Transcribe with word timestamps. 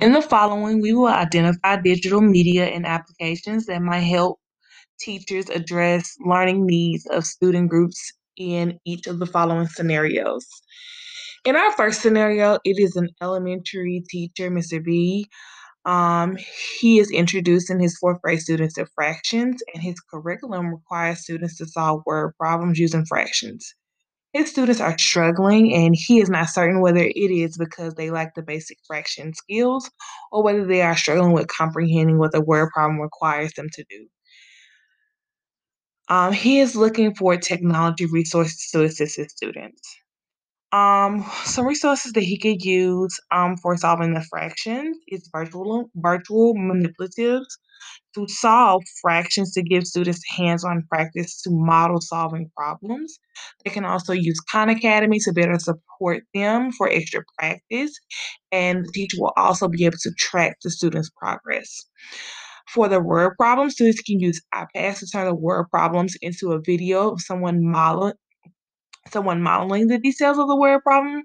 In 0.00 0.12
the 0.12 0.22
following, 0.22 0.80
we 0.80 0.92
will 0.92 1.06
identify 1.06 1.80
digital 1.80 2.20
media 2.20 2.66
and 2.66 2.86
applications 2.86 3.66
that 3.66 3.82
might 3.82 4.00
help 4.00 4.40
teachers 4.98 5.48
address 5.48 6.16
learning 6.24 6.66
needs 6.66 7.06
of 7.06 7.24
student 7.24 7.70
groups 7.70 8.12
in 8.36 8.78
each 8.84 9.06
of 9.06 9.18
the 9.18 9.26
following 9.26 9.68
scenarios. 9.68 10.46
In 11.44 11.56
our 11.56 11.72
first 11.72 12.02
scenario, 12.02 12.58
it 12.64 12.76
is 12.78 12.96
an 12.96 13.08
elementary 13.20 14.02
teacher, 14.08 14.50
Mr. 14.50 14.82
B. 14.82 15.28
Um, 15.84 16.36
he 16.80 17.00
is 17.00 17.10
introducing 17.10 17.80
his 17.80 17.96
fourth 17.98 18.22
grade 18.22 18.40
students 18.40 18.74
to 18.74 18.86
fractions, 18.94 19.62
and 19.74 19.82
his 19.82 19.96
curriculum 20.00 20.68
requires 20.68 21.22
students 21.22 21.56
to 21.58 21.66
solve 21.66 22.02
word 22.06 22.34
problems 22.38 22.78
using 22.78 23.04
fractions. 23.04 23.74
His 24.32 24.50
students 24.50 24.80
are 24.80 24.96
struggling, 24.98 25.74
and 25.74 25.94
he 25.94 26.20
is 26.20 26.30
not 26.30 26.48
certain 26.48 26.80
whether 26.80 27.00
it 27.00 27.30
is 27.30 27.58
because 27.58 27.94
they 27.94 28.10
lack 28.10 28.34
the 28.34 28.42
basic 28.42 28.78
fraction 28.86 29.34
skills 29.34 29.90
or 30.30 30.42
whether 30.42 30.64
they 30.64 30.82
are 30.82 30.96
struggling 30.96 31.32
with 31.32 31.48
comprehending 31.48 32.18
what 32.18 32.32
the 32.32 32.40
word 32.40 32.70
problem 32.72 33.00
requires 33.00 33.52
them 33.54 33.68
to 33.74 33.84
do. 33.90 34.08
Um, 36.08 36.32
he 36.32 36.60
is 36.60 36.76
looking 36.76 37.14
for 37.14 37.36
technology 37.36 38.06
resources 38.06 38.68
to 38.72 38.84
assist 38.84 39.16
his 39.16 39.32
students. 39.32 39.82
Um, 40.72 41.24
some 41.44 41.66
resources 41.66 42.12
that 42.12 42.22
he 42.22 42.38
could 42.38 42.64
use 42.64 43.18
um, 43.30 43.56
for 43.58 43.76
solving 43.76 44.14
the 44.14 44.22
fractions 44.22 44.96
is 45.08 45.28
virtual 45.30 45.90
virtual 45.96 46.54
manipulatives 46.54 47.44
to 48.14 48.26
solve 48.28 48.82
fractions 49.02 49.52
to 49.52 49.62
give 49.62 49.86
students 49.86 50.22
hands-on 50.36 50.84
practice 50.88 51.42
to 51.42 51.50
model 51.50 52.00
solving 52.00 52.50
problems. 52.56 53.18
They 53.64 53.70
can 53.70 53.84
also 53.84 54.12
use 54.14 54.38
Khan 54.50 54.70
Academy 54.70 55.18
to 55.20 55.32
better 55.32 55.58
support 55.58 56.22
them 56.32 56.72
for 56.72 56.88
extra 56.88 57.22
practice, 57.38 57.92
and 58.50 58.84
the 58.84 58.92
teacher 58.92 59.16
will 59.18 59.32
also 59.36 59.68
be 59.68 59.84
able 59.84 59.98
to 60.00 60.12
track 60.18 60.56
the 60.62 60.70
students' 60.70 61.10
progress. 61.10 61.86
For 62.68 62.88
the 62.88 63.00
word 63.00 63.34
problems, 63.36 63.74
students 63.74 64.00
can 64.00 64.20
use 64.20 64.40
iPads 64.54 65.00
to 65.00 65.06
turn 65.06 65.26
the 65.26 65.34
word 65.34 65.66
problems 65.70 66.16
into 66.22 66.52
a 66.52 66.60
video 66.64 67.10
of 67.10 67.20
someone 67.20 67.62
model, 67.62 68.14
someone 69.12 69.42
modeling 69.42 69.88
the 69.88 69.98
details 69.98 70.38
of 70.38 70.48
the 70.48 70.56
word 70.56 70.82
problem, 70.82 71.22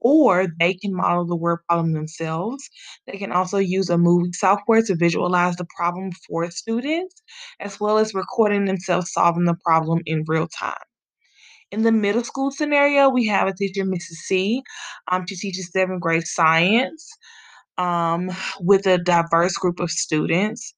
or 0.00 0.46
they 0.60 0.74
can 0.74 0.94
model 0.94 1.26
the 1.26 1.36
word 1.36 1.60
problem 1.68 1.92
themselves. 1.92 2.68
They 3.06 3.18
can 3.18 3.32
also 3.32 3.58
use 3.58 3.90
a 3.90 3.98
movie 3.98 4.32
software 4.34 4.82
to 4.82 4.96
visualize 4.96 5.56
the 5.56 5.66
problem 5.76 6.10
for 6.28 6.50
students, 6.50 7.22
as 7.60 7.80
well 7.80 7.98
as 7.98 8.14
recording 8.14 8.66
themselves 8.66 9.12
solving 9.12 9.44
the 9.44 9.56
problem 9.64 10.00
in 10.06 10.24
real 10.26 10.48
time. 10.48 10.74
In 11.70 11.82
the 11.82 11.92
middle 11.92 12.24
school 12.24 12.50
scenario, 12.50 13.10
we 13.10 13.26
have 13.26 13.48
a 13.48 13.54
teacher, 13.54 13.84
Mrs. 13.84 14.24
C. 14.26 14.62
Um, 15.10 15.26
she 15.28 15.36
teaches 15.36 15.70
seventh 15.72 16.00
grade 16.00 16.26
science 16.26 17.10
um, 17.78 18.30
with 18.60 18.86
a 18.86 18.98
diverse 18.98 19.54
group 19.54 19.80
of 19.80 19.90
students. 19.90 20.74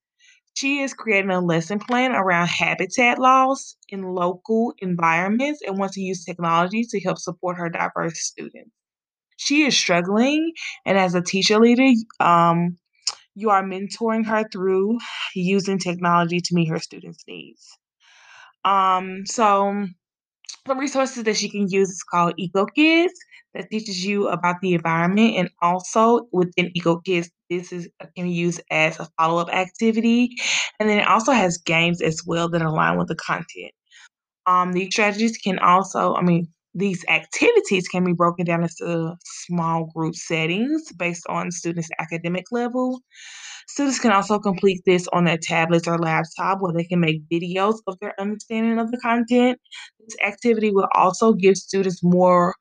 She 0.60 0.80
is 0.80 0.92
creating 0.92 1.30
a 1.30 1.40
lesson 1.40 1.78
plan 1.78 2.12
around 2.12 2.48
habitat 2.48 3.18
loss 3.18 3.76
in 3.88 4.02
local 4.02 4.74
environments 4.80 5.62
and 5.66 5.78
wants 5.78 5.94
to 5.94 6.02
use 6.02 6.22
technology 6.22 6.84
to 6.90 7.00
help 7.00 7.16
support 7.16 7.56
her 7.56 7.70
diverse 7.70 8.20
students. 8.20 8.70
She 9.38 9.62
is 9.62 9.74
struggling, 9.74 10.52
and 10.84 10.98
as 10.98 11.14
a 11.14 11.22
teacher 11.22 11.58
leader, 11.58 11.90
um, 12.20 12.76
you 13.34 13.48
are 13.48 13.62
mentoring 13.62 14.26
her 14.26 14.44
through 14.52 14.98
using 15.34 15.78
technology 15.78 16.40
to 16.40 16.54
meet 16.54 16.68
her 16.68 16.78
students' 16.78 17.24
needs. 17.26 17.78
Um, 18.62 19.24
so 19.24 19.86
some 20.66 20.78
resources 20.78 21.24
that 21.24 21.36
she 21.36 21.48
can 21.48 21.68
use 21.68 21.90
is 21.90 22.02
called 22.02 22.34
EcoKids 22.38 23.10
that 23.54 23.70
teaches 23.70 24.04
you 24.04 24.28
about 24.28 24.56
the 24.60 24.74
environment 24.74 25.34
and 25.36 25.50
also 25.60 26.28
within 26.32 26.70
EcoKids 26.76 27.28
this 27.48 27.72
is 27.72 27.88
can 28.16 28.24
be 28.24 28.30
used 28.30 28.60
as 28.70 28.98
a 29.00 29.08
follow-up 29.18 29.52
activity 29.52 30.36
and 30.78 30.88
then 30.88 30.98
it 30.98 31.06
also 31.06 31.32
has 31.32 31.58
games 31.58 32.00
as 32.00 32.22
well 32.26 32.48
that 32.48 32.62
align 32.62 32.96
with 32.98 33.08
the 33.08 33.16
content. 33.16 33.72
Um, 34.46 34.72
these 34.72 34.92
strategies 34.92 35.36
can 35.36 35.58
also, 35.58 36.14
I 36.14 36.22
mean, 36.22 36.48
these 36.74 37.04
activities 37.08 37.88
can 37.88 38.04
be 38.04 38.12
broken 38.12 38.46
down 38.46 38.62
into 38.62 39.14
small 39.24 39.90
group 39.94 40.14
settings 40.14 40.92
based 40.92 41.26
on 41.28 41.50
students' 41.50 41.90
academic 41.98 42.46
level. 42.52 43.00
Students 43.68 43.98
can 43.98 44.12
also 44.12 44.38
complete 44.38 44.80
this 44.86 45.06
on 45.12 45.24
their 45.24 45.38
tablets 45.38 45.86
or 45.86 45.98
laptop 45.98 46.60
where 46.60 46.72
they 46.72 46.84
can 46.84 47.00
make 47.00 47.28
videos 47.28 47.78
of 47.86 47.98
their 48.00 48.14
understanding 48.20 48.78
of 48.78 48.90
the 48.90 48.98
content. 48.98 49.58
This 49.98 50.16
activity 50.24 50.70
will 50.70 50.88
also 50.94 51.32
give 51.32 51.56
students 51.56 52.02
more 52.02 52.54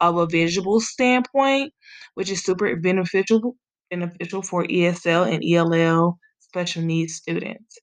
of 0.00 0.16
a 0.16 0.26
visual 0.26 0.80
standpoint, 0.80 1.72
which 2.14 2.30
is 2.30 2.44
super 2.44 2.74
beneficial 2.76 3.56
beneficial 3.90 4.42
for 4.42 4.64
ESL 4.64 5.30
and 5.32 5.44
ELL 5.44 6.18
special 6.40 6.82
needs 6.82 7.14
students. 7.14 7.78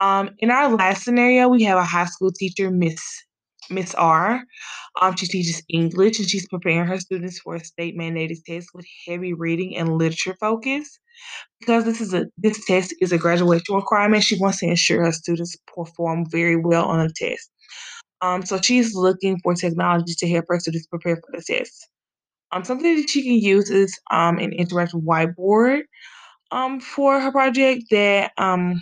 Um, 0.00 0.30
in 0.38 0.50
our 0.50 0.74
last 0.74 1.04
scenario, 1.04 1.48
we 1.48 1.62
have 1.64 1.78
a 1.78 1.84
high 1.84 2.04
school 2.04 2.30
teacher, 2.30 2.70
Miss 2.70 3.00
Miss 3.70 3.94
R. 3.94 4.42
Um, 5.00 5.16
she 5.16 5.26
teaches 5.26 5.62
English 5.68 6.18
and 6.18 6.28
she's 6.28 6.48
preparing 6.48 6.86
her 6.86 6.98
students 6.98 7.38
for 7.40 7.56
a 7.56 7.64
state 7.64 7.96
mandated 7.96 8.44
test 8.44 8.70
with 8.74 8.86
heavy 9.06 9.32
reading 9.32 9.76
and 9.76 9.98
literature 9.98 10.36
focus. 10.40 10.98
Because 11.60 11.84
this 11.84 12.00
is 12.00 12.12
a 12.14 12.26
this 12.36 12.64
test 12.66 12.94
is 13.00 13.12
a 13.12 13.18
graduation 13.18 13.74
requirement, 13.74 14.22
she 14.22 14.38
wants 14.38 14.60
to 14.60 14.66
ensure 14.66 15.04
her 15.04 15.12
students 15.12 15.56
perform 15.74 16.28
very 16.30 16.56
well 16.56 16.84
on 16.84 17.06
the 17.06 17.12
test. 17.12 17.50
Um, 18.20 18.44
so 18.44 18.60
she's 18.60 18.94
looking 18.94 19.38
for 19.42 19.54
technology 19.54 20.14
to 20.18 20.28
help 20.28 20.46
her 20.48 20.60
students 20.60 20.86
prepare 20.86 21.16
for 21.16 21.32
the 21.32 21.42
test. 21.42 21.88
Um, 22.52 22.64
something 22.64 22.96
that 22.96 23.10
she 23.10 23.22
can 23.22 23.34
use 23.34 23.70
is 23.70 23.98
um, 24.10 24.38
an 24.38 24.52
interactive 24.52 25.02
whiteboard 25.04 25.82
um, 26.50 26.80
for 26.80 27.20
her 27.20 27.32
project 27.32 27.84
that 27.90 28.32
um, 28.38 28.80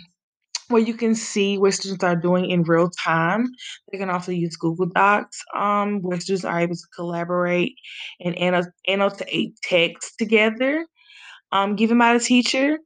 where 0.67 0.81
you 0.81 0.93
can 0.93 1.15
see 1.15 1.57
what 1.57 1.73
students 1.73 2.03
are 2.03 2.15
doing 2.15 2.49
in 2.49 2.63
real 2.63 2.89
time. 3.03 3.47
They 3.91 3.97
can 3.97 4.09
also 4.09 4.31
use 4.31 4.55
Google 4.55 4.87
Docs, 4.87 5.41
um, 5.55 6.01
where 6.01 6.19
students 6.19 6.45
are 6.45 6.59
able 6.59 6.75
to 6.75 6.87
collaborate 6.95 7.73
and 8.19 8.35
annotate 8.87 9.57
text 9.63 10.17
together, 10.17 10.85
um, 11.51 11.75
given 11.75 11.97
by 11.97 12.13
the 12.13 12.19
teacher. 12.19 12.79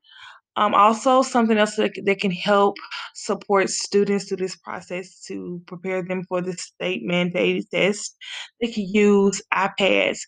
Um, 0.56 0.74
also, 0.74 1.22
something 1.22 1.58
else 1.58 1.76
that, 1.78 1.94
that 2.04 2.20
can 2.20 2.32
help 2.32 2.76
support 3.16 3.70
students 3.70 4.26
through 4.26 4.38
this 4.38 4.58
process 4.58 5.22
to 5.28 5.62
prepare 5.68 6.04
them 6.04 6.24
for 6.28 6.42
the 6.42 6.54
state 6.54 7.02
mandated 7.08 7.70
test, 7.70 8.16
they 8.60 8.68
can 8.68 8.86
use 8.86 9.42
iPads. 9.54 10.20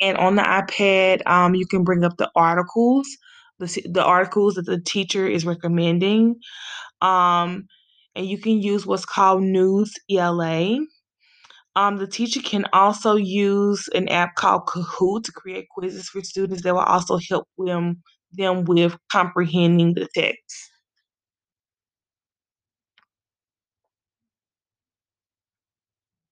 And 0.00 0.16
on 0.18 0.36
the 0.36 0.42
iPad, 0.42 1.26
um, 1.26 1.54
you 1.54 1.66
can 1.66 1.82
bring 1.82 2.04
up 2.04 2.16
the 2.18 2.30
articles, 2.36 3.08
the, 3.58 3.82
the 3.90 4.04
articles 4.04 4.54
that 4.54 4.66
the 4.66 4.80
teacher 4.80 5.26
is 5.26 5.46
recommending. 5.46 6.36
Um, 7.00 7.66
and 8.16 8.26
you 8.26 8.38
can 8.38 8.62
use 8.62 8.86
what's 8.86 9.04
called 9.04 9.42
News 9.42 9.92
ELA. 10.10 10.78
Um, 11.76 11.96
the 11.96 12.06
teacher 12.06 12.40
can 12.40 12.66
also 12.72 13.16
use 13.16 13.88
an 13.94 14.08
app 14.08 14.36
called 14.36 14.66
Kahoot 14.66 15.24
to 15.24 15.32
create 15.32 15.66
quizzes 15.70 16.08
for 16.08 16.22
students 16.22 16.62
that 16.62 16.74
will 16.74 16.80
also 16.80 17.18
help 17.28 17.48
them 17.58 18.02
them 18.32 18.64
with 18.64 18.96
comprehending 19.12 19.94
the 19.94 20.08
text. 20.14 20.70